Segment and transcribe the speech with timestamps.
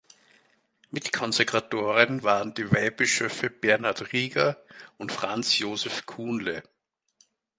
[0.89, 4.57] Mitkonsekratoren waren die Weihbischöfe Bernhard Rieger
[4.97, 6.63] und Franz Josef Kuhnle.